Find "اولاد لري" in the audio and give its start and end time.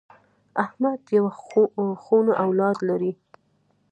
2.45-3.13